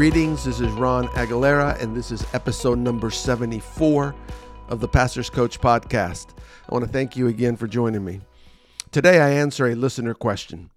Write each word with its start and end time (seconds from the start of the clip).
Greetings, 0.00 0.44
this 0.44 0.60
is 0.60 0.72
Ron 0.72 1.08
Aguilera, 1.08 1.78
and 1.78 1.94
this 1.94 2.10
is 2.10 2.24
episode 2.32 2.78
number 2.78 3.10
74 3.10 4.14
of 4.70 4.80
the 4.80 4.88
Pastor's 4.88 5.28
Coach 5.28 5.60
podcast. 5.60 6.28
I 6.66 6.72
want 6.72 6.86
to 6.86 6.90
thank 6.90 7.18
you 7.18 7.28
again 7.28 7.54
for 7.54 7.66
joining 7.66 8.02
me. 8.02 8.22
Today, 8.92 9.20
I 9.20 9.28
answer 9.28 9.66
a 9.66 9.74
listener 9.74 10.14
question. 10.14 10.70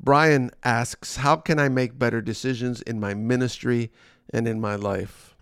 Brian 0.00 0.50
asks, 0.64 1.16
How 1.16 1.36
can 1.36 1.58
I 1.58 1.68
make 1.68 1.98
better 1.98 2.22
decisions 2.22 2.80
in 2.80 2.98
my 2.98 3.12
ministry 3.12 3.92
and 4.32 4.48
in 4.48 4.58
my 4.58 4.76
life? 4.76 5.36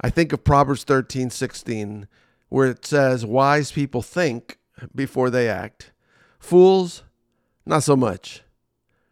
I 0.00 0.08
think 0.08 0.32
of 0.32 0.42
Proverbs 0.42 0.84
13 0.84 1.28
16, 1.28 2.08
where 2.48 2.70
it 2.70 2.86
says, 2.86 3.26
Wise 3.26 3.72
people 3.72 4.00
think 4.00 4.58
before 4.94 5.28
they 5.28 5.50
act, 5.50 5.92
fools, 6.38 7.02
not 7.66 7.82
so 7.82 7.94
much 7.94 8.42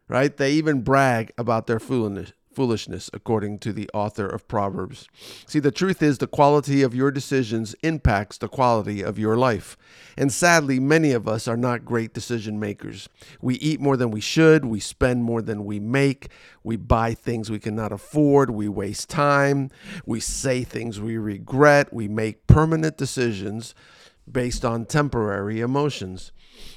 right? 0.09 0.35
They 0.35 0.51
even 0.53 0.81
brag 0.81 1.31
about 1.37 1.67
their 1.67 1.79
foolishness, 1.79 2.33
foolishness, 2.59 3.09
according 3.13 3.57
to 3.57 3.71
the 3.71 3.89
author 3.93 4.27
of 4.27 4.45
Proverbs. 4.49 5.07
See, 5.47 5.59
the 5.59 5.71
truth 5.71 6.03
is 6.03 6.17
the 6.17 6.27
quality 6.27 6.81
of 6.81 6.93
your 6.93 7.09
decisions 7.09 7.73
impacts 7.83 8.37
the 8.37 8.49
quality 8.49 9.01
of 9.01 9.17
your 9.17 9.37
life. 9.37 9.77
And 10.17 10.29
sadly, 10.29 10.77
many 10.77 11.13
of 11.13 11.25
us 11.25 11.47
are 11.47 11.55
not 11.55 11.85
great 11.85 12.13
decision 12.13 12.59
makers. 12.59 13.07
We 13.41 13.55
eat 13.59 13.79
more 13.79 13.95
than 13.95 14.11
we 14.11 14.19
should, 14.19 14.65
we 14.65 14.81
spend 14.81 15.23
more 15.23 15.41
than 15.41 15.63
we 15.63 15.79
make, 15.79 16.27
we 16.61 16.75
buy 16.75 17.13
things 17.13 17.49
we 17.49 17.59
cannot 17.59 17.93
afford, 17.93 18.49
we 18.49 18.67
waste 18.67 19.09
time, 19.09 19.69
we 20.05 20.19
say 20.19 20.65
things 20.65 20.99
we 20.99 21.17
regret, 21.17 21.93
we 21.93 22.09
make 22.09 22.45
permanent 22.45 22.97
decisions 22.97 23.73
based 24.29 24.65
on 24.65 24.83
temporary 24.83 25.61
emotions. 25.61 26.33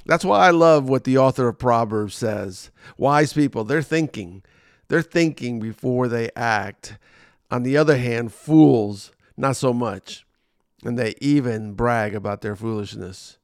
That's 0.07 0.25
why 0.25 0.47
I 0.47 0.51
love 0.51 0.89
what 0.89 1.03
the 1.03 1.19
author 1.19 1.49
of 1.49 1.59
Proverbs 1.59 2.15
says. 2.15 2.71
Wise 2.97 3.33
people, 3.33 3.65
they're 3.65 3.83
thinking. 3.83 4.45
They're 4.93 5.01
thinking 5.01 5.59
before 5.59 6.07
they 6.07 6.29
act. 6.37 6.99
On 7.51 7.63
the 7.63 7.79
other 7.79 7.97
hand, 7.97 8.31
fools, 8.31 9.11
not 9.39 9.57
so 9.57 9.73
much. 9.73 10.27
And 10.85 10.99
they 10.99 11.15
even 11.19 11.73
brag 11.73 12.15
about 12.15 12.43
their 12.43 12.55
foolishness. 12.55 13.39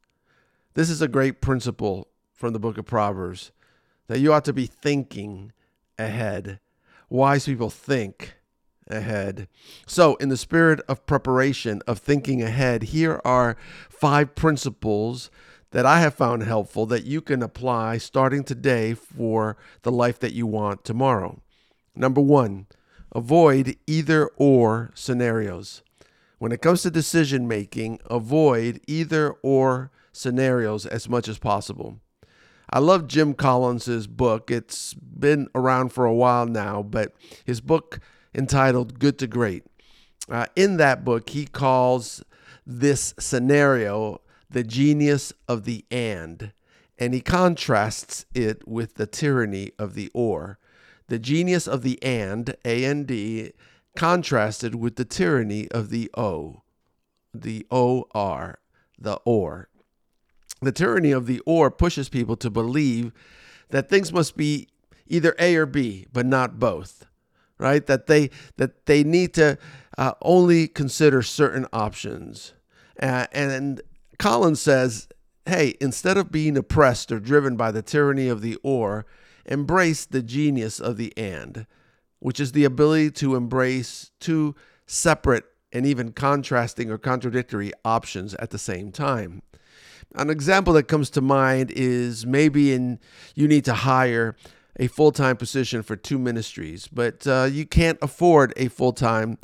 This 0.74 0.90
is 0.90 1.00
a 1.00 1.08
great 1.08 1.40
principle 1.40 2.08
from 2.34 2.52
the 2.52 2.58
book 2.58 2.76
of 2.76 2.84
Proverbs 2.84 3.50
that 4.08 4.18
you 4.18 4.30
ought 4.30 4.44
to 4.44 4.52
be 4.52 4.66
thinking 4.66 5.52
ahead. 5.98 6.60
Wise 7.08 7.46
people 7.46 7.70
think 7.70 8.34
ahead. 8.86 9.48
So, 9.86 10.16
in 10.16 10.28
the 10.28 10.36
spirit 10.36 10.80
of 10.86 11.06
preparation, 11.06 11.80
of 11.86 11.98
thinking 11.98 12.42
ahead, 12.42 12.82
here 12.82 13.22
are 13.24 13.56
five 13.88 14.34
principles 14.34 15.30
that 15.70 15.86
I 15.86 16.00
have 16.00 16.14
found 16.14 16.42
helpful 16.42 16.86
that 16.86 17.04
you 17.04 17.20
can 17.20 17.42
apply 17.42 17.98
starting 17.98 18.44
today 18.44 18.94
for 18.94 19.56
the 19.82 19.92
life 19.92 20.18
that 20.20 20.32
you 20.32 20.46
want 20.46 20.84
tomorrow. 20.84 21.40
Number 21.94 22.20
one, 22.20 22.66
avoid 23.12 23.76
either 23.86 24.28
or 24.36 24.90
scenarios. 24.94 25.82
When 26.38 26.52
it 26.52 26.62
comes 26.62 26.82
to 26.82 26.90
decision 26.90 27.48
making, 27.48 28.00
avoid 28.06 28.80
either 28.86 29.32
or 29.42 29.90
scenarios 30.12 30.86
as 30.86 31.08
much 31.08 31.28
as 31.28 31.38
possible. 31.38 31.98
I 32.70 32.78
love 32.80 33.08
Jim 33.08 33.34
Collins's 33.34 34.06
book. 34.06 34.50
It's 34.50 34.94
been 34.94 35.48
around 35.54 35.92
for 35.92 36.04
a 36.04 36.14
while 36.14 36.46
now, 36.46 36.82
but 36.82 37.14
his 37.44 37.60
book 37.60 37.98
entitled 38.34 38.98
Good 38.98 39.18
to 39.18 39.26
Great. 39.26 39.64
Uh, 40.28 40.46
in 40.54 40.76
that 40.76 41.04
book, 41.04 41.30
he 41.30 41.46
calls 41.46 42.22
this 42.66 43.14
scenario 43.18 44.20
the 44.50 44.64
genius 44.64 45.32
of 45.46 45.64
the 45.64 45.84
and, 45.90 46.52
and 46.98 47.14
he 47.14 47.20
contrasts 47.20 48.26
it 48.34 48.66
with 48.66 48.94
the 48.94 49.06
tyranny 49.06 49.72
of 49.78 49.94
the 49.94 50.10
or. 50.14 50.58
The 51.08 51.18
genius 51.18 51.66
of 51.66 51.82
the 51.82 52.02
and, 52.02 52.56
A 52.64 52.84
A 52.84 52.88
N 52.88 53.04
D, 53.04 53.52
contrasted 53.96 54.74
with 54.74 54.96
the 54.96 55.04
tyranny 55.04 55.68
of 55.70 55.90
the 55.90 56.10
O, 56.16 56.62
the 57.32 57.66
O 57.70 58.04
R, 58.12 58.58
the 58.98 59.20
or. 59.24 59.68
The 60.60 60.72
tyranny 60.72 61.12
of 61.12 61.26
the 61.26 61.40
or 61.46 61.70
pushes 61.70 62.08
people 62.08 62.36
to 62.36 62.50
believe 62.50 63.12
that 63.70 63.88
things 63.88 64.12
must 64.12 64.36
be 64.36 64.68
either 65.06 65.34
A 65.38 65.56
or 65.56 65.66
B, 65.66 66.06
but 66.12 66.26
not 66.26 66.58
both. 66.58 67.06
Right? 67.58 67.86
That 67.86 68.06
they 68.06 68.30
that 68.56 68.86
they 68.86 69.02
need 69.02 69.34
to 69.34 69.58
uh, 69.96 70.12
only 70.22 70.68
consider 70.68 71.22
certain 71.22 71.66
options, 71.72 72.54
uh, 73.02 73.26
and 73.32 73.80
Collins 74.18 74.60
says, 74.60 75.08
hey, 75.46 75.74
instead 75.80 76.16
of 76.16 76.32
being 76.32 76.56
oppressed 76.56 77.10
or 77.12 77.20
driven 77.20 77.56
by 77.56 77.70
the 77.70 77.82
tyranny 77.82 78.28
of 78.28 78.42
the 78.42 78.56
or, 78.62 79.06
embrace 79.46 80.04
the 80.04 80.22
genius 80.22 80.80
of 80.80 80.96
the 80.96 81.16
and, 81.16 81.66
which 82.18 82.40
is 82.40 82.52
the 82.52 82.64
ability 82.64 83.10
to 83.12 83.36
embrace 83.36 84.10
two 84.20 84.54
separate 84.86 85.44
and 85.72 85.86
even 85.86 86.12
contrasting 86.12 86.90
or 86.90 86.98
contradictory 86.98 87.72
options 87.84 88.34
at 88.34 88.50
the 88.50 88.58
same 88.58 88.90
time. 88.90 89.42
An 90.14 90.30
example 90.30 90.72
that 90.74 90.88
comes 90.88 91.10
to 91.10 91.20
mind 91.20 91.70
is 91.70 92.26
maybe 92.26 92.72
in 92.72 92.98
you 93.34 93.46
need 93.46 93.64
to 93.66 93.74
hire 93.74 94.36
a 94.80 94.86
full-time 94.86 95.36
position 95.36 95.82
for 95.82 95.96
two 95.96 96.18
ministries, 96.18 96.88
but 96.88 97.26
uh, 97.26 97.48
you 97.50 97.66
can't 97.66 97.98
afford 98.00 98.52
a 98.56 98.68
full-time 98.68 99.38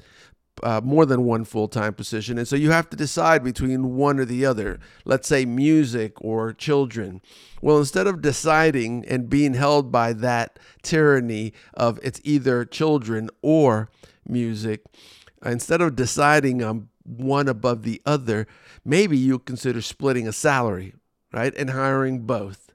uh, 0.65 0.81
more 0.83 1.05
than 1.05 1.25
one 1.25 1.45
full 1.45 1.69
time 1.69 1.93
position. 1.93 2.39
And 2.39 2.49
so 2.49 2.57
you 2.57 2.71
have 2.71 2.89
to 2.91 2.97
decide 2.97 3.45
between 3.45 3.97
one 3.97 4.19
or 4.19 4.25
the 4.25 4.47
other, 4.47 4.81
let's 5.05 5.29
say 5.29 5.45
music 5.45 6.15
or 6.21 6.53
children. 6.55 7.21
Well, 7.61 7.79
instead 7.79 8.07
of 8.07 8.23
deciding 8.23 9.05
and 9.07 9.29
being 9.29 9.55
held 9.55 9.93
by 9.93 10.15
that 10.15 10.59
tyranny 10.83 11.53
of 11.75 12.01
it's 12.03 12.21
either 12.25 12.65
children 12.65 13.29
or 13.43 13.91
music, 14.27 14.85
instead 15.45 15.83
of 15.83 15.97
deciding 15.97 16.63
on 16.63 16.89
one 17.05 17.47
above 17.47 17.83
the 17.83 18.01
other, 18.07 18.47
maybe 18.85 19.19
you 19.19 19.39
consider 19.39 19.83
splitting 19.83 20.27
a 20.27 20.33
salary, 20.33 20.95
right? 21.31 21.55
And 21.57 21.71
hiring 21.71 22.21
both. 22.21 22.73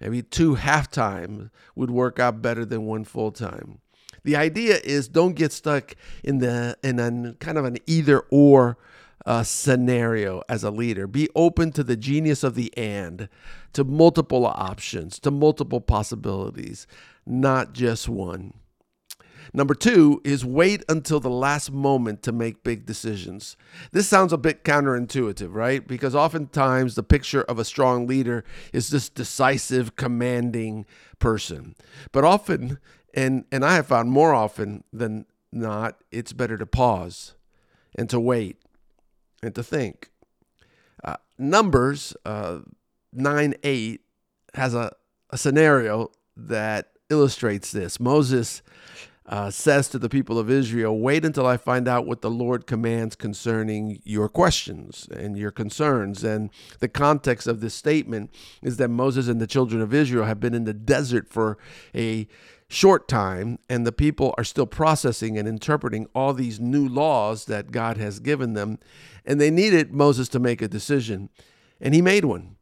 Maybe 0.00 0.22
two 0.22 0.56
half 0.56 0.90
time 0.90 1.50
would 1.76 1.90
work 1.90 2.18
out 2.18 2.42
better 2.42 2.64
than 2.64 2.84
one 2.84 3.04
full 3.04 3.30
time. 3.30 3.81
The 4.24 4.36
idea 4.36 4.78
is 4.84 5.08
don't 5.08 5.34
get 5.34 5.52
stuck 5.52 5.94
in 6.22 6.38
the 6.38 6.76
in 6.82 6.98
a 6.98 7.34
kind 7.34 7.58
of 7.58 7.64
an 7.64 7.78
either 7.86 8.20
or 8.30 8.78
uh, 9.26 9.42
scenario 9.42 10.42
as 10.48 10.64
a 10.64 10.70
leader. 10.70 11.06
Be 11.06 11.28
open 11.34 11.72
to 11.72 11.84
the 11.84 11.96
genius 11.96 12.42
of 12.42 12.54
the 12.54 12.76
and, 12.76 13.28
to 13.72 13.84
multiple 13.84 14.46
options, 14.46 15.18
to 15.20 15.30
multiple 15.30 15.80
possibilities, 15.80 16.86
not 17.26 17.72
just 17.72 18.08
one. 18.08 18.54
Number 19.52 19.74
two 19.74 20.20
is 20.24 20.44
wait 20.44 20.84
until 20.88 21.20
the 21.20 21.30
last 21.30 21.70
moment 21.72 22.22
to 22.22 22.32
make 22.32 22.64
big 22.64 22.86
decisions. 22.86 23.56
This 23.92 24.08
sounds 24.08 24.32
a 24.32 24.38
bit 24.38 24.64
counterintuitive, 24.64 25.52
right? 25.52 25.86
Because 25.86 26.14
oftentimes 26.14 26.94
the 26.94 27.02
picture 27.02 27.42
of 27.42 27.58
a 27.58 27.64
strong 27.64 28.06
leader 28.06 28.44
is 28.72 28.90
this 28.90 29.08
decisive, 29.08 29.96
commanding 29.96 30.86
person. 31.18 31.74
But 32.12 32.24
often 32.24 32.78
and 33.14 33.44
and 33.52 33.64
I 33.64 33.74
have 33.74 33.86
found 33.86 34.10
more 34.10 34.34
often 34.34 34.84
than 34.92 35.26
not, 35.52 36.00
it's 36.10 36.32
better 36.32 36.56
to 36.56 36.66
pause 36.66 37.34
and 37.94 38.08
to 38.10 38.18
wait 38.18 38.56
and 39.42 39.54
to 39.54 39.62
think. 39.62 40.10
Uh, 41.04 41.16
Numbers 41.38 42.16
uh, 42.24 42.60
nine 43.12 43.54
eight 43.62 44.00
has 44.54 44.74
a, 44.74 44.92
a 45.30 45.36
scenario 45.36 46.10
that 46.36 46.92
illustrates 47.10 47.72
this. 47.72 48.00
Moses 48.00 48.62
uh, 49.32 49.50
says 49.50 49.88
to 49.88 49.98
the 49.98 50.10
people 50.10 50.38
of 50.38 50.50
Israel, 50.50 50.98
Wait 50.98 51.24
until 51.24 51.46
I 51.46 51.56
find 51.56 51.88
out 51.88 52.06
what 52.06 52.20
the 52.20 52.30
Lord 52.30 52.66
commands 52.66 53.16
concerning 53.16 54.02
your 54.04 54.28
questions 54.28 55.08
and 55.10 55.38
your 55.38 55.50
concerns. 55.50 56.22
And 56.22 56.50
the 56.80 56.88
context 56.88 57.46
of 57.46 57.60
this 57.60 57.72
statement 57.72 58.30
is 58.60 58.76
that 58.76 58.88
Moses 58.88 59.28
and 59.28 59.40
the 59.40 59.46
children 59.46 59.80
of 59.80 59.94
Israel 59.94 60.26
have 60.26 60.38
been 60.38 60.52
in 60.52 60.64
the 60.64 60.74
desert 60.74 61.30
for 61.30 61.56
a 61.94 62.28
short 62.68 63.08
time, 63.08 63.58
and 63.70 63.86
the 63.86 63.90
people 63.90 64.34
are 64.36 64.44
still 64.44 64.66
processing 64.66 65.38
and 65.38 65.48
interpreting 65.48 66.08
all 66.14 66.34
these 66.34 66.60
new 66.60 66.86
laws 66.86 67.46
that 67.46 67.72
God 67.72 67.96
has 67.96 68.20
given 68.20 68.52
them. 68.52 68.78
And 69.24 69.40
they 69.40 69.50
needed 69.50 69.94
Moses 69.94 70.28
to 70.28 70.40
make 70.40 70.60
a 70.60 70.68
decision, 70.68 71.30
and 71.80 71.94
he 71.94 72.02
made 72.02 72.26
one. 72.26 72.56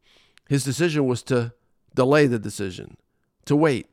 His 0.47 0.63
decision 0.63 1.05
was 1.05 1.21
to 1.23 1.51
delay 1.93 2.27
the 2.27 2.39
decision, 2.39 2.95
to 3.43 3.57
wait. 3.57 3.90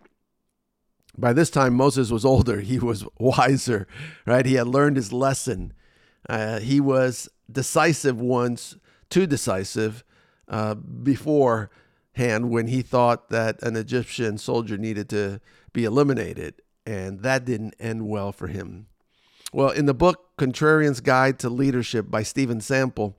By 1.19 1.33
this 1.33 1.51
time, 1.51 1.75
Moses 1.75 2.11
was 2.11 2.25
older. 2.25 2.61
He 2.69 2.79
was 2.79 3.05
wiser, 3.19 3.87
right? 4.25 4.47
He 4.47 4.55
had 4.55 4.69
learned 4.69 4.97
his 4.97 5.13
lesson. 5.13 5.73
Uh, 6.29 6.61
he 6.61 6.81
was 6.81 7.29
decisive 7.51 8.21
once, 8.21 8.77
too 9.11 9.27
decisive 9.27 10.05
uh, 10.49 10.75
beforehand 10.75 12.51
when 12.51 12.69
he 12.69 12.83
thought 12.83 13.31
that 13.31 13.63
an 13.63 13.77
Egyptian 13.77 14.39
soldier 14.39 14.77
needed 14.77 15.09
to 15.11 15.41
be 15.73 15.85
eliminated, 15.85 16.55
and 16.87 17.23
that 17.23 17.45
didn't 17.45 17.75
end 17.81 18.09
well 18.09 18.33
for 18.33 18.49
him. 18.49 18.87
Well, 19.53 19.71
in 19.71 19.87
the 19.87 19.95
book 19.95 20.37
Contrarian's 20.37 21.01
Guide 21.01 21.39
to 21.41 21.49
Leadership 21.49 22.11
by 22.11 22.23
Stephen 22.23 22.61
Sample, 22.61 23.17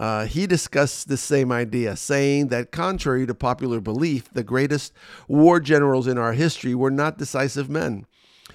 uh, 0.00 0.26
he 0.26 0.46
discussed 0.46 1.08
the 1.08 1.16
same 1.16 1.52
idea, 1.52 1.96
saying 1.96 2.48
that 2.48 2.72
contrary 2.72 3.26
to 3.26 3.34
popular 3.34 3.80
belief, 3.80 4.28
the 4.32 4.42
greatest 4.42 4.92
war 5.28 5.60
generals 5.60 6.06
in 6.06 6.18
our 6.18 6.32
history 6.32 6.74
were 6.74 6.90
not 6.90 7.18
decisive 7.18 7.70
men. 7.70 8.06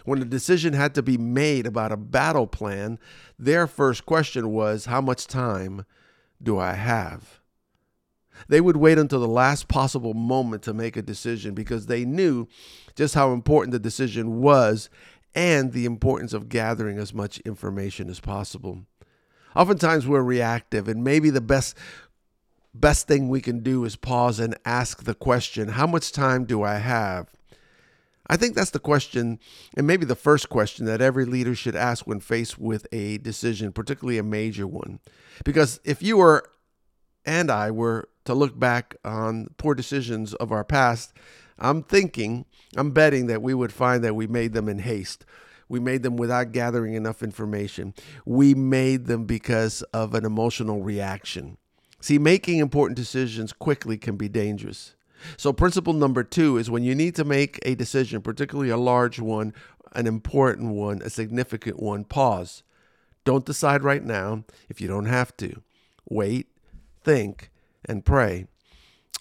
When 0.05 0.21
a 0.21 0.25
decision 0.25 0.73
had 0.73 0.95
to 0.95 1.03
be 1.03 1.17
made 1.17 1.65
about 1.65 1.91
a 1.91 1.97
battle 1.97 2.47
plan, 2.47 2.99
their 3.37 3.67
first 3.67 4.05
question 4.05 4.51
was, 4.51 4.85
How 4.85 5.01
much 5.01 5.27
time 5.27 5.85
do 6.41 6.57
I 6.57 6.73
have? 6.73 7.39
They 8.47 8.61
would 8.61 8.77
wait 8.77 8.97
until 8.97 9.19
the 9.19 9.27
last 9.27 9.67
possible 9.67 10.13
moment 10.13 10.63
to 10.63 10.73
make 10.73 10.95
a 10.95 11.01
decision 11.01 11.53
because 11.53 11.85
they 11.85 12.05
knew 12.05 12.47
just 12.95 13.13
how 13.13 13.33
important 13.33 13.71
the 13.71 13.79
decision 13.79 14.41
was 14.41 14.89
and 15.35 15.73
the 15.73 15.85
importance 15.85 16.33
of 16.33 16.49
gathering 16.49 16.97
as 16.97 17.13
much 17.13 17.39
information 17.39 18.09
as 18.09 18.19
possible. 18.19 18.85
Oftentimes 19.59 20.07
we're 20.07 20.21
reactive, 20.21 20.87
and 20.87 21.03
maybe 21.03 21.29
the 21.29 21.41
best 21.41 21.77
best 22.73 23.09
thing 23.09 23.27
we 23.27 23.41
can 23.41 23.59
do 23.59 23.83
is 23.83 23.97
pause 23.97 24.39
and 24.39 24.57
ask 24.63 25.03
the 25.03 25.13
question, 25.13 25.67
How 25.67 25.85
much 25.85 26.13
time 26.13 26.45
do 26.45 26.63
I 26.63 26.75
have? 26.75 27.27
I 28.29 28.37
think 28.37 28.55
that's 28.55 28.69
the 28.69 28.79
question, 28.79 29.37
and 29.75 29.85
maybe 29.85 30.05
the 30.05 30.15
first 30.15 30.47
question 30.47 30.85
that 30.85 31.01
every 31.01 31.25
leader 31.25 31.55
should 31.55 31.75
ask 31.75 32.07
when 32.07 32.21
faced 32.21 32.57
with 32.57 32.87
a 32.93 33.17
decision, 33.17 33.73
particularly 33.73 34.17
a 34.17 34.23
major 34.23 34.65
one. 34.65 35.01
Because 35.43 35.81
if 35.83 36.01
you 36.01 36.15
were 36.15 36.49
and 37.25 37.51
I 37.51 37.69
were 37.69 38.07
to 38.23 38.33
look 38.33 38.57
back 38.57 38.95
on 39.03 39.47
poor 39.57 39.75
decisions 39.75 40.33
of 40.35 40.53
our 40.53 40.63
past, 40.63 41.11
I'm 41.57 41.83
thinking, 41.83 42.45
I'm 42.77 42.91
betting 42.91 43.27
that 43.27 43.41
we 43.41 43.53
would 43.53 43.73
find 43.73 44.05
that 44.05 44.15
we 44.15 44.25
made 44.25 44.53
them 44.53 44.69
in 44.69 44.79
haste. 44.79 45.25
We 45.69 45.79
made 45.79 46.03
them 46.03 46.17
without 46.17 46.51
gathering 46.51 46.95
enough 46.95 47.23
information. 47.23 47.93
We 48.25 48.55
made 48.55 49.05
them 49.05 49.25
because 49.25 49.83
of 49.93 50.13
an 50.13 50.25
emotional 50.25 50.81
reaction. 50.81 51.57
See, 52.01 52.17
making 52.17 52.57
important 52.57 52.97
decisions 52.97 53.53
quickly 53.53 53.97
can 53.97 54.17
be 54.17 54.27
dangerous. 54.27 54.95
So, 55.37 55.53
principle 55.53 55.93
number 55.93 56.23
two 56.23 56.57
is 56.57 56.69
when 56.69 56.83
you 56.83 56.95
need 56.95 57.15
to 57.15 57.25
make 57.25 57.59
a 57.63 57.75
decision, 57.75 58.21
particularly 58.21 58.69
a 58.69 58.77
large 58.77 59.19
one, 59.19 59.53
an 59.93 60.07
important 60.07 60.71
one, 60.71 61.01
a 61.01 61.09
significant 61.09 61.79
one, 61.79 62.03
pause. 62.03 62.63
Don't 63.25 63.45
decide 63.45 63.83
right 63.83 64.03
now 64.03 64.45
if 64.69 64.79
you 64.79 64.87
don't 64.87 65.05
have 65.05 65.35
to. 65.37 65.61
Wait, 66.09 66.47
think, 67.03 67.51
and 67.85 68.05
pray. 68.05 68.47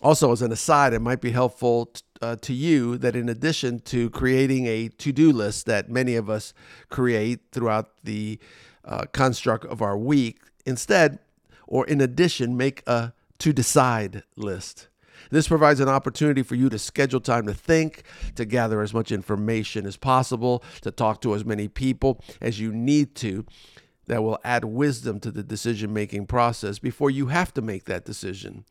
Also, 0.01 0.31
as 0.31 0.43
an 0.43 0.53
aside, 0.53 0.93
it 0.93 1.01
might 1.01 1.21
be 1.21 1.33
helpful 1.33 1.87
t- 1.87 2.03
uh, 2.23 2.37
to 2.37 2.53
you 2.53 2.97
that 2.99 3.17
in 3.17 3.29
addition 3.29 3.81
to 3.81 4.11
creating 4.11 4.67
a 4.67 4.89
to 4.89 5.13
do 5.13 5.33
list 5.33 5.67
that 5.67 5.91
many 5.91 6.15
of 6.15 6.31
us 6.31 6.55
create 6.89 7.41
throughout 7.51 7.91
the 8.05 8.39
uh, 8.85 9.05
construct 9.13 9.65
of 9.65 9.83
our 9.83 9.99
week, 9.99 10.41
instead, 10.65 11.19
or 11.67 11.85
in 11.87 12.01
addition, 12.01 12.57
make 12.57 12.83
a 12.87 13.13
to 13.39 13.53
decide 13.53 14.23
list. 14.37 14.89
This 15.31 15.49
provides 15.49 15.81
an 15.81 15.89
opportunity 15.89 16.43
for 16.43 16.55
you 16.55 16.69
to 16.69 16.79
schedule 16.79 17.21
time 17.21 17.47
to 17.47 17.55
think, 17.55 18.03
to 18.37 18.45
gather 18.45 18.83
as 18.83 18.95
much 18.95 19.13
information 19.13 19.85
as 19.85 19.97
possible, 19.97 20.63
to 20.83 20.91
talk 20.91 21.21
to 21.23 21.35
as 21.35 21.45
many 21.45 21.69
people 21.69 22.21
as 22.41 22.61
you 22.61 22.73
need 22.73 23.15
to. 23.17 23.45
That 24.07 24.23
will 24.23 24.39
add 24.43 24.65
wisdom 24.65 25.21
to 25.21 25.31
the 25.31 25.43
decision 25.43 25.93
making 25.93 26.29
process 26.29 26.79
before 26.79 27.11
you 27.11 27.27
have 27.27 27.53
to 27.55 27.61
make 27.61 27.85
that 27.85 28.07
decision. 28.07 28.65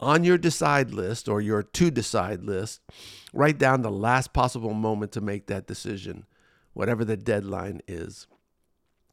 On 0.00 0.24
your 0.24 0.38
decide 0.38 0.92
list 0.92 1.28
or 1.28 1.40
your 1.40 1.62
to 1.62 1.90
decide 1.90 2.42
list, 2.42 2.80
write 3.32 3.58
down 3.58 3.82
the 3.82 3.90
last 3.90 4.32
possible 4.32 4.74
moment 4.74 5.12
to 5.12 5.20
make 5.20 5.46
that 5.46 5.66
decision, 5.66 6.26
whatever 6.72 7.04
the 7.04 7.16
deadline 7.16 7.80
is. 7.86 8.26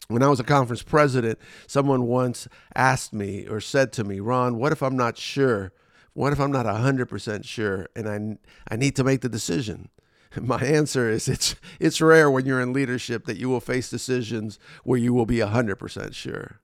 When 0.07 0.24
I 0.24 0.28
was 0.28 0.39
a 0.39 0.44
conference 0.44 0.83
president, 0.83 1.39
someone 1.68 2.04
once 2.04 2.48
asked 2.75 3.13
me 3.13 3.48
or 3.48 3.62
said 3.62 3.94
to 3.94 4.04
me, 4.04 4.19
Ron, 4.19 4.57
what 4.57 4.72
if 4.72 4.83
I'm 4.83 4.98
not 4.98 5.18
sure? 5.18 5.72
What 6.13 6.33
if 6.33 6.39
I'm 6.39 6.51
not 6.51 6.66
100% 6.66 7.45
sure 7.45 7.88
and 7.95 8.10
I, 8.10 8.74
I 8.74 8.75
need 8.75 8.95
to 8.98 9.04
make 9.04 9.22
the 9.22 9.30
decision? 9.30 9.89
My 10.42 10.60
answer 10.60 11.10
is 11.10 11.27
it's, 11.27 11.56
it's 11.80 12.01
rare 12.01 12.30
when 12.30 12.45
you're 12.45 12.62
in 12.62 12.74
leadership 12.74 13.25
that 13.25 13.38
you 13.38 13.50
will 13.50 13.60
face 13.60 13.89
decisions 13.89 14.60
where 14.84 15.00
you 15.00 15.13
will 15.13 15.25
be 15.25 15.38
100% 15.38 16.13
sure. 16.13 16.60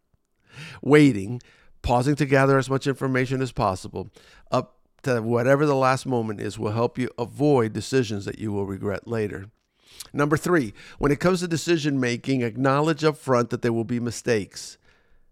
Waiting, 0.81 1.41
pausing 1.87 2.15
to 2.17 2.25
gather 2.25 2.57
as 2.57 2.69
much 2.69 2.85
information 2.85 3.41
as 3.41 3.53
possible, 3.53 4.09
up 4.51 4.75
to 5.03 5.21
whatever 5.21 5.65
the 5.65 5.73
last 5.73 6.05
moment 6.05 6.41
is, 6.41 6.59
will 6.59 6.73
help 6.73 6.97
you 6.97 7.09
avoid 7.17 7.71
decisions 7.71 8.25
that 8.25 8.37
you 8.37 8.51
will 8.51 8.65
regret 8.65 9.07
later. 9.07 9.49
Number 10.11 10.35
three, 10.35 10.73
when 10.99 11.13
it 11.13 11.21
comes 11.21 11.39
to 11.39 11.47
decision 11.47 11.97
making, 11.97 12.41
acknowledge 12.41 13.05
up 13.05 13.15
front 13.15 13.51
that 13.51 13.61
there 13.61 13.71
will 13.71 13.85
be 13.85 14.01
mistakes 14.01 14.77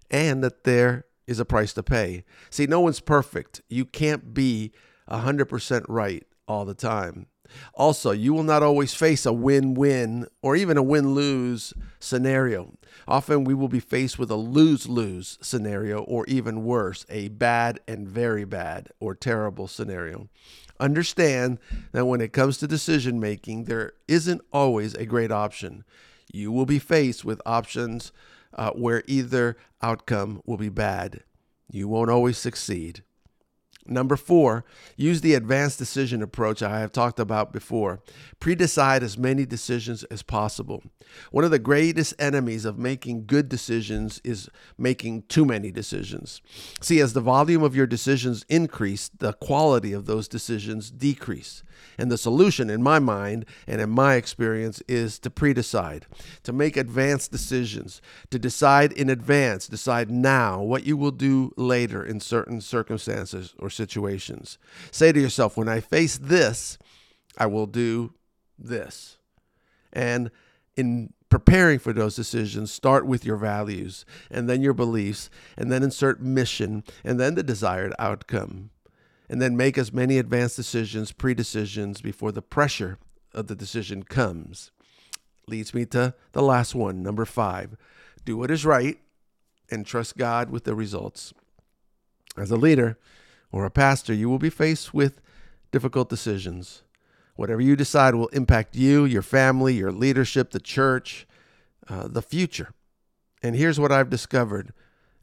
and 0.09 0.41
that 0.45 0.63
there 0.63 1.03
is 1.27 1.41
a 1.41 1.45
price 1.45 1.73
to 1.73 1.83
pay. 1.83 2.23
See, 2.49 2.67
no 2.67 2.79
one's 2.79 3.01
perfect. 3.01 3.61
You 3.67 3.83
can't 3.83 4.33
be 4.33 4.71
100% 5.09 5.85
right 5.89 6.25
all 6.47 6.65
the 6.65 6.73
time. 6.73 7.27
Also, 7.73 8.11
you 8.11 8.33
will 8.33 8.43
not 8.43 8.63
always 8.63 8.93
face 8.93 9.25
a 9.25 9.33
win 9.33 9.73
win 9.75 10.27
or 10.41 10.55
even 10.55 10.77
a 10.77 10.83
win 10.83 11.13
lose 11.13 11.73
scenario. 11.99 12.73
Often 13.07 13.43
we 13.43 13.53
will 13.53 13.67
be 13.67 13.79
faced 13.79 14.17
with 14.17 14.31
a 14.31 14.35
lose 14.35 14.87
lose 14.87 15.37
scenario 15.41 15.99
or 16.03 16.25
even 16.25 16.63
worse, 16.63 17.05
a 17.09 17.27
bad 17.29 17.79
and 17.87 18.07
very 18.07 18.45
bad 18.45 18.89
or 18.99 19.13
terrible 19.13 19.67
scenario. 19.67 20.27
Understand 20.79 21.59
that 21.91 22.05
when 22.05 22.19
it 22.19 22.33
comes 22.33 22.57
to 22.57 22.67
decision 22.67 23.19
making, 23.19 23.65
there 23.65 23.93
isn't 24.07 24.41
always 24.51 24.93
a 24.95 25.05
great 25.05 25.31
option. 25.31 25.83
You 26.31 26.51
will 26.51 26.65
be 26.65 26.79
faced 26.79 27.23
with 27.23 27.41
options 27.45 28.11
uh, 28.53 28.71
where 28.71 29.03
either 29.07 29.55
outcome 29.81 30.41
will 30.45 30.57
be 30.57 30.69
bad. 30.69 31.23
You 31.71 31.87
won't 31.87 32.09
always 32.09 32.37
succeed. 32.37 33.03
Number 33.87 34.15
four, 34.15 34.65
use 34.97 35.21
the 35.21 35.35
advanced 35.35 35.77
decision 35.77 36.23
approach 36.23 36.63
I 36.63 36.79
have 36.79 36.91
talked 36.91 37.19
about 37.19 37.53
before. 37.53 38.01
Pre 38.39 38.55
decide 38.55 39.03
as 39.03 39.17
many 39.17 39.45
decisions 39.45 40.03
as 40.05 40.23
possible. 40.23 40.83
One 41.29 41.43
of 41.43 41.51
the 41.51 41.59
greatest 41.59 42.15
enemies 42.17 42.65
of 42.65 42.79
making 42.79 43.27
good 43.27 43.47
decisions 43.47 44.19
is 44.23 44.49
making 44.77 45.23
too 45.23 45.45
many 45.45 45.71
decisions. 45.71 46.41
See, 46.81 46.99
as 46.99 47.13
the 47.13 47.21
volume 47.21 47.61
of 47.61 47.75
your 47.75 47.85
decisions 47.85 48.43
increase, 48.49 49.09
the 49.09 49.33
quality 49.33 49.93
of 49.93 50.07
those 50.07 50.27
decisions 50.27 50.89
decrease. 50.89 51.63
And 51.97 52.11
the 52.11 52.17
solution, 52.17 52.69
in 52.69 52.81
my 52.81 52.99
mind 52.99 53.45
and 53.67 53.81
in 53.81 53.89
my 53.89 54.15
experience, 54.15 54.81
is 54.87 55.19
to 55.19 55.29
pre 55.29 55.53
decide, 55.53 56.07
to 56.43 56.53
make 56.53 56.75
advanced 56.77 57.31
decisions, 57.31 58.01
to 58.31 58.39
decide 58.39 58.91
in 58.93 59.09
advance, 59.09 59.67
decide 59.67 60.09
now 60.09 60.61
what 60.61 60.85
you 60.85 60.97
will 60.97 61.11
do 61.11 61.51
later 61.55 62.03
in 62.03 62.19
certain 62.19 62.61
circumstances 62.61 63.53
or 63.59 63.69
situations. 63.75 64.57
Say 64.91 65.11
to 65.11 65.19
yourself, 65.19 65.57
when 65.57 65.69
I 65.69 65.79
face 65.79 66.17
this, 66.17 66.77
I 67.37 67.45
will 67.45 67.67
do 67.67 68.13
this. 68.57 69.17
And 69.93 70.31
in 70.75 71.13
preparing 71.29 71.79
for 71.79 71.93
those 71.93 72.15
decisions, 72.15 72.71
start 72.71 73.05
with 73.05 73.25
your 73.25 73.37
values 73.37 74.05
and 74.31 74.49
then 74.49 74.61
your 74.61 74.73
beliefs, 74.73 75.29
and 75.57 75.71
then 75.71 75.83
insert 75.83 76.21
mission 76.21 76.83
and 77.03 77.19
then 77.19 77.35
the 77.35 77.43
desired 77.43 77.93
outcome 77.99 78.69
and 79.29 79.41
then 79.41 79.57
make 79.57 79.77
as 79.77 79.93
many 79.93 80.17
advanced 80.17 80.55
decisions, 80.55 81.11
pre 81.11 81.33
decisions, 81.33 82.01
before 82.01 82.31
the 82.31 82.41
pressure 82.41 82.97
of 83.33 83.47
the 83.47 83.55
decision 83.55 84.03
comes. 84.03 84.71
Leads 85.47 85.73
me 85.73 85.85
to 85.87 86.13
the 86.31 86.41
last 86.41 86.75
one, 86.75 87.03
number 87.03 87.25
five 87.25 87.75
do 88.23 88.35
what 88.35 88.49
is 88.49 88.65
right 88.65 88.97
and 89.69 89.85
trust 89.85 90.17
God 90.17 90.49
with 90.49 90.63
the 90.63 90.73
results. 90.73 91.31
As 92.35 92.49
a 92.49 92.55
leader 92.55 92.97
or 93.55 93.63
a 93.63 93.71
pastor, 93.71 94.13
you 94.13 94.27
will 94.27 94.37
be 94.37 94.49
faced 94.49 94.93
with 94.93 95.21
difficult 95.71 96.09
decisions. 96.09 96.83
Whatever 97.37 97.61
you 97.61 97.77
decide 97.77 98.13
will 98.13 98.27
impact 98.27 98.75
you, 98.75 99.05
your 99.05 99.21
family, 99.21 99.75
your 99.75 99.93
leadership, 99.93 100.51
the 100.51 100.59
church, 100.59 101.25
uh, 101.87 102.09
the 102.09 102.21
future. 102.21 102.73
And 103.41 103.55
here's 103.55 103.79
what 103.79 103.93
I've 103.93 104.09
discovered, 104.09 104.73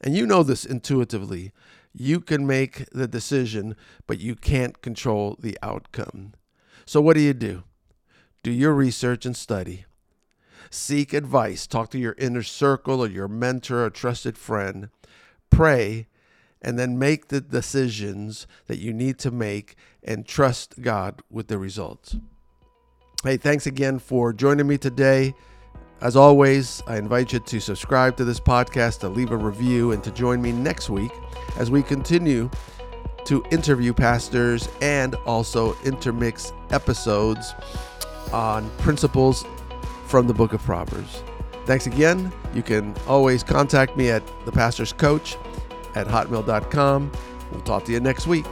and 0.01 0.17
you 0.17 0.25
know 0.27 0.43
this 0.43 0.65
intuitively 0.65 1.53
you 1.95 2.21
can 2.21 2.47
make 2.47 2.89
the 2.93 3.07
decision, 3.07 3.77
but 4.07 4.19
you 4.19 4.35
can't 4.35 4.81
control 4.81 5.37
the 5.39 5.59
outcome. 5.63 6.33
So, 6.87 7.03
what 7.03 7.17
do 7.17 7.21
you 7.21 7.35
do? 7.35 7.65
Do 8.43 8.51
your 8.51 8.73
research 8.73 9.27
and 9.27 9.37
study. 9.37 9.85
Seek 10.71 11.13
advice. 11.13 11.67
Talk 11.67 11.91
to 11.91 11.99
your 11.99 12.15
inner 12.17 12.43
circle 12.43 13.05
or 13.05 13.09
your 13.09 13.29
mentor 13.29 13.85
or 13.85 13.91
trusted 13.91 14.39
friend. 14.39 14.89
Pray 15.51 16.07
and 16.63 16.79
then 16.79 16.99
make 16.99 17.29
the 17.29 17.41
decisions 17.41 18.47
that 18.67 18.79
you 18.79 18.93
need 18.93 19.19
to 19.19 19.31
make 19.31 19.75
and 20.03 20.27
trust 20.27 20.81
God 20.81 21.21
with 21.29 21.49
the 21.49 21.59
results. 21.59 22.17
Hey, 23.25 23.37
thanks 23.37 23.67
again 23.67 23.99
for 23.99 24.33
joining 24.33 24.67
me 24.67 24.79
today. 24.79 25.35
As 26.01 26.17
always, 26.17 26.83
I 26.89 26.97
invite 26.97 27.33
you 27.33 27.39
to 27.39 27.61
subscribe 27.61 28.17
to 28.17 28.25
this 28.25 28.41
podcast, 28.41 29.01
to 29.01 29.09
leave 29.09 29.31
a 29.31 29.37
review, 29.37 29.93
and 29.93 30.03
to 30.03 30.11
join 30.11 30.43
me 30.43 30.51
next 30.51 30.91
week 30.91 31.13
as 31.57 31.71
we 31.71 31.83
continue 31.83 32.51
to 33.25 33.45
interview 33.53 33.93
pastors 33.93 34.69
and 34.81 35.15
also 35.27 35.77
intermix 35.85 36.53
episodes 36.71 37.55
on 38.33 38.69
principles 38.79 39.45
from 40.07 40.27
the 40.27 40.35
book 40.35 40.53
of 40.53 40.63
Proverbs. 40.63 41.23
Thanks 41.67 41.87
again. 41.87 42.33
You 42.55 42.63
can 42.63 42.95
always 43.07 43.45
contact 43.45 43.97
me 43.97 44.11
at 44.11 44.25
the 44.45 44.51
pastor's 44.51 44.93
coach 44.93 45.37
at 45.95 46.07
hotmail.com. 46.07 47.11
We'll 47.51 47.61
talk 47.63 47.85
to 47.85 47.93
you 47.93 48.01
next 48.01 48.27
week. 48.27 48.47